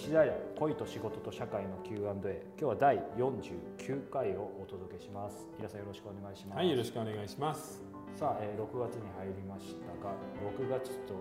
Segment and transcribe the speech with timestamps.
[0.00, 2.20] ちは早川洋平恋と仕事と社会の Q&A 今
[2.58, 5.46] 日は第49回をお届けします。
[5.58, 6.56] 皆さんよろしくお願いします。
[6.56, 7.82] はい、よろしくお願いします。
[8.16, 10.14] さあ、えー、6月に入りましたが
[10.56, 11.14] 6月と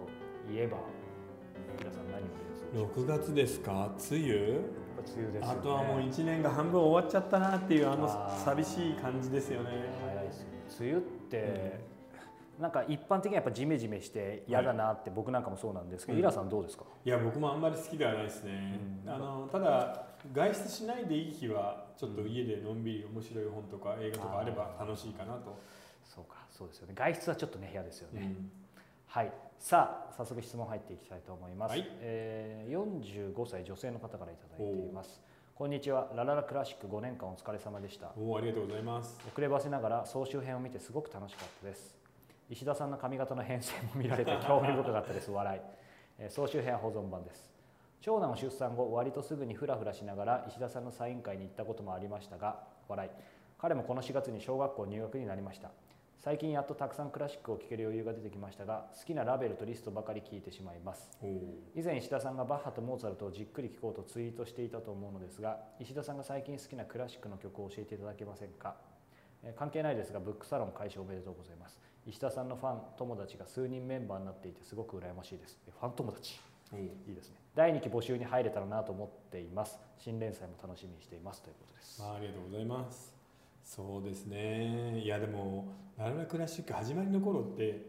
[0.51, 0.77] いえば
[1.77, 4.35] 皆さん何を連想します6月ですか、梅雨？
[4.35, 4.59] 梅雨
[5.03, 5.39] ですよね。
[5.43, 8.07] あとはもう1年が半分終わっちゃったなっていうあの
[8.45, 9.69] 寂しい感じですよね。
[10.05, 10.59] 早いですよね。
[10.79, 11.88] 梅雨って、
[12.59, 16.19] なんか一般的にはやっぱジメジメして嫌だなって僕なんかもそうなんですけど、うん。
[16.19, 16.83] イラさんどうですか？
[17.05, 18.79] いや、僕もあんまり好きではないですね。
[19.05, 19.09] うん。
[19.09, 25.57] あのただ外出しないでいい日はちょっと家でのんびり面白い本とか映画とかあれば楽しいかなと。
[26.03, 26.93] そうかそうですよね。
[26.95, 28.51] 外出はちょっとね嫌ですよね、うん。
[29.07, 31.87] はい、さあ早速質問入っていきたいと思います、はい。
[32.01, 35.21] えー45歳女性の方からいただいています。
[35.55, 36.11] こんにちは。
[36.15, 38.11] ラララクラシック5年間お疲れ様でした。
[38.17, 39.17] おお、ありがとうございます。
[39.31, 41.97] 遅ればせながら総集編を見てすごく楽しかったです
[42.49, 45.61] 石田さんの髪型の変遷も見られて興味深かったです笑い、
[46.17, 47.49] えー総集編は保存版です。
[48.01, 53.09] 長男を出産後割とすぐにフラフラしながら石田さんのサイン会に行ったこともありましたが笑い。
[53.59, 55.69] 彼もこの4月に小学校入学になりました。
[56.17, 61.09] 最近やっとたくさんクラシックを聴ける余裕が出てきましたが好きなラベルとリストばかり聞いてしまいます。
[61.75, 68.75] 以前石田さんがバッハとモーツァルトをじっくり聴こうとツイートしていたと思うのですが石田さんが最近好きなクラシックの曲を教えていただけませんか？
[69.43, 76.39] えー関係ないですがブックサロン開始おめでとうございます石田さんのファン友達が数人メンバーになっていてすごく羨ましいですえファン友達。
[76.73, 83.13] いいですね第2期募集に入れたらなと思っています新連載も楽しみにしていますということですまあ、ありがとうございます。
[83.63, 84.99] そうですね。
[85.03, 85.65] いやでも
[85.97, 87.85] ラララクラシック始まりの頃って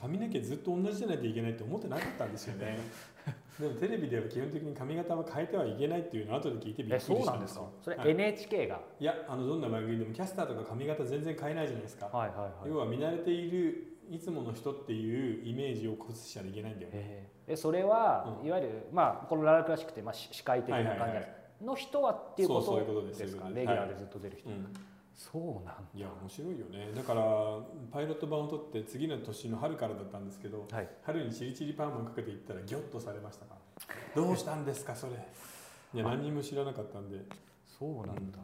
[0.00, 2.78] 髪の毛ずっと同じじゃないといけないって思ってなかったんですよね。
[3.58, 7.70] でもテレビでは基本的に髪型は変えてはいけないっていうのを後で聞いてびっくえりそうなんでかしたんですすよ。
[7.82, 8.80] それはい NHK が？
[9.00, 12.06] いやあのどんな番組でもキャスターとか髪型全然変えないじゃないですか。
[12.06, 12.52] はいはいはい。
[12.68, 17.30] 要は見慣れているいつもの人っていうイメージを崩しちゃいけないんだよね。
[17.48, 18.46] えそれは、うん。
[18.46, 21.32] いわゆるまあこのララクラシックってまあし司会的な感じじゃないですか、
[21.64, 23.36] の人はっていうこそうそういうこととです。
[23.36, 24.72] かレギュラーでずっと出る人、うん
[25.18, 25.82] そうなんだ。
[25.96, 26.92] いや面白いよね。
[26.94, 27.22] だから
[27.92, 30.88] パイロット版を取って次の年の春からだったんですけどはい。
[31.02, 33.56] 春にチリチリパーマをかけていったらギョッとされましたか
[34.16, 34.22] ら。
[34.22, 35.12] どうしたんですかそれ。
[35.94, 37.18] いや何にも知らなかったんで。
[37.66, 38.38] そうなんだ、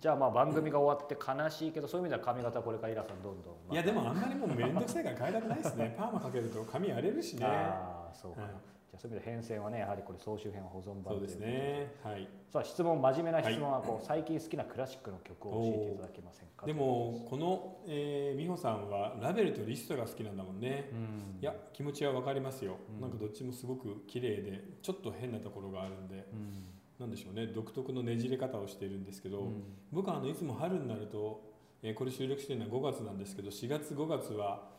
[0.00, 3.74] じゃあまあ番組が終わって悲しいけどそういう意味では髪型はこれからイラさんどんどん、まあ。
[3.74, 5.94] いやでもあんまりもう面倒くさいから変えたくないですね。
[5.98, 7.44] パーマかけると髪荒れるしね。
[7.44, 8.42] ああそうか。
[8.42, 8.52] な、はい
[8.98, 11.28] じゃあそういう意味で変遷はねやはりこれ総集編は保存版で。
[11.28, 11.94] すね。
[12.02, 12.28] はい。
[12.50, 16.64] さあ質問真面目な質問はこう、最近好きなクラシックの曲を教えていただけませんか？
[16.66, 20.90] でもこの、えー美穂さんはラベルとリストが好きなんだもんね。
[20.92, 21.38] うん。
[21.40, 23.00] いや気持ちは分かりますよ、うん。
[23.00, 26.26] なんかどっちもすごく綺麗でちょっと変なところがあるんで。
[26.32, 26.64] うん。
[26.98, 27.48] なんでしょうね。
[27.48, 29.64] 独特のねじれ方をしているんですけど、うん。
[29.92, 31.42] 僕はあのいつも春になると、
[31.82, 34.74] えーこれ収録しているのは5月なんですけど4月5月は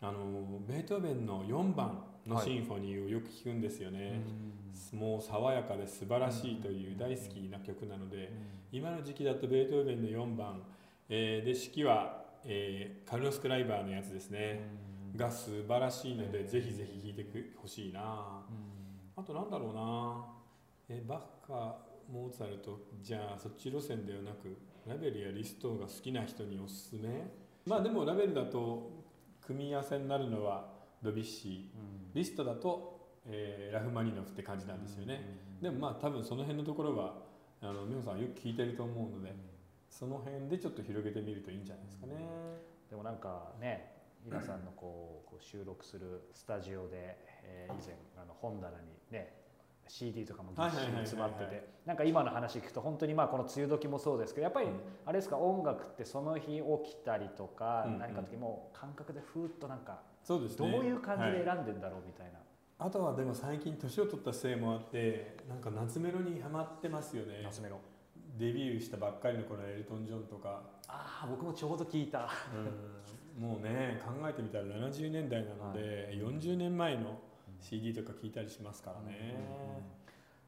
[0.00, 4.20] あのベートーベンの4番のシンフォニーをよく聞くんですよね、
[4.92, 8.32] もう爽やかで素晴らしいという大好きな曲なので、
[8.72, 10.62] 今の時期だとベートーベンの4番、
[11.08, 14.60] えーで指揮は、えーカルロス・クライバーのやつですね、
[15.16, 18.44] が素晴らしいので、ぜひぜひ聴いてほしいな。
[19.16, 20.24] あとなんだろうな。
[20.88, 21.18] えバッ
[21.52, 21.76] ハ
[22.12, 24.56] モーツァルトじゃあそっち路線ではなく
[24.86, 27.26] ラベルやリストが好きな人におすすめ？
[27.66, 28.90] まあでもラベルだと
[29.46, 30.66] 組み合わせになるのは
[31.02, 32.14] ドビュッシー。
[32.14, 32.96] リストだと、
[33.26, 35.20] えーラフマニノフって感じなんですよね、
[35.60, 37.14] でもまあ多分その辺のところは
[37.60, 39.34] あの美穂さんよく聞いてると思うので
[39.90, 42.12] その辺でちょっと広げてみるといいんじゃないですかね、
[42.88, 43.92] でもなんかね
[44.26, 49.45] イラさんのこうこう収録するスタジオで、えー以前あの本棚にね
[49.88, 51.68] CD とかもぎっしり詰まってて。
[51.86, 54.72] なんか今の話聞くと本当にまあこの梅雨時もそうですけどやっぱりうん。
[55.04, 57.98] あれですか音楽ってその日起きたりとかうんうん。
[58.00, 60.70] 何かの時もう感覚でふーっとなんかそうですね。
[60.70, 61.56] どういう感じではい。
[61.56, 62.38] 選んでんだろうみたいな。
[62.78, 67.40] あとはでも最近年を取ったせいもあってなんか夏メロにハマってますよね。
[67.44, 67.78] 夏メロ。
[68.38, 70.60] デビューしたばっかりの頃のエルトン・ジョンとか。
[70.88, 72.28] ああ僕もちょうど聞いた。
[73.38, 77.18] もうね考えてみたら70年代なので、40年前の
[77.60, 79.36] CD とか聞いたりしますからね、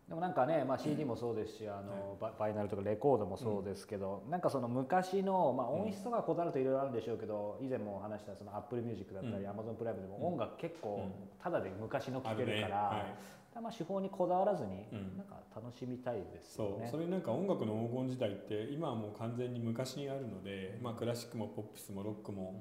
[0.08, 9.50] でもなんかね、まあ、CD もそうですしあの、ババイナルとかレコードもそうですけど、なんかその昔の、まあ、音質とかこだわるといろいろあるんでしょうけど、以前もお話したその Apple Music だったり、うん。
[9.50, 10.26] Amazon プライムでもうん。
[10.32, 11.42] 音楽結構うん。
[11.42, 13.04] ただで昔の聴けるから、は
[13.54, 15.18] い、まあ手法にこだわらずに、うん。
[15.18, 16.88] なんか楽しみたいですよね。
[16.88, 16.90] そう。
[16.92, 22.54] それなんか音楽の黄金時代って今はもう完全に昔にあるので、まあ、クラシックもポップスもロックも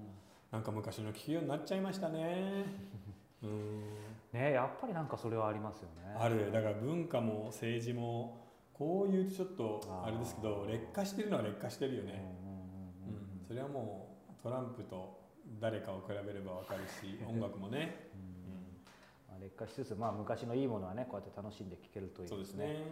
[0.52, 2.66] なんか昔の聴くようになっちゃいましたね。
[3.07, 3.07] うん
[3.42, 6.16] ねやっぱりなんかそれはありますよね。
[6.18, 6.52] ある。
[6.52, 12.14] だから文化も政治もこういうちょっとあれですけど劣化してるのは劣化してるようんね、
[12.44, 15.20] うんうんうん、それはもうトランプと
[15.60, 18.54] 誰かを比べればわかるし 音楽もね、うん。
[19.28, 22.28] まああ、劣化しつつ、まあ、昔のいいものはねこうやって楽しんで聴けるという。
[22.28, 22.84] そうですね。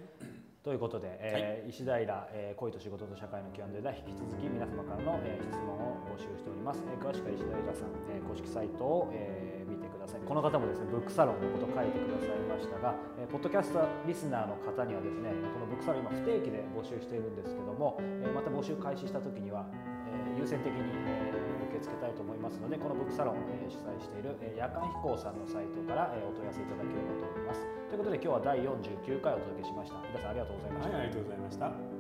[0.64, 2.00] ということで、えー石平、
[2.32, 9.75] えー恋と仕事と社会の Q&A では引き続き皆様からの、えー質問を募集しております、えー詳しくは石平さん、えー公式サイトを、えー
[10.06, 10.22] ださい。
[10.22, 21.31] この方もですねブックサロンのこと書いてくださいましたが、えーポッドキャストリスナーの方にはですねこのブックサロン今不定期で募集しているんですけども、えーまた募集開始した時には、えー優先的に、え
[21.72, 27.66] 受け付けたいと思いますのでこのブックサロンを、え主催している、え夜間飛行さんのサイトから、えお問い合わせいただければと思います。
[27.90, 30.00] ということで今日は第49回お届けしました。
[30.08, 31.95] 皆さんありがとうございました、はいありがとうございました。